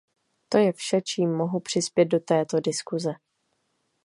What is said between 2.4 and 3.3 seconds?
diskuse.